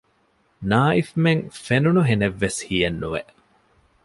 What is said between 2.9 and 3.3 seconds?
ނުވެ